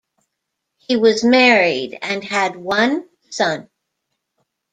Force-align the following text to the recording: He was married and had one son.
He 0.77 0.95
was 0.97 1.23
married 1.23 1.99
and 2.01 2.23
had 2.23 2.55
one 2.55 3.07
son. 3.29 3.69